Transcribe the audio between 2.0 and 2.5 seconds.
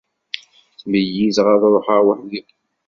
weḥd-i.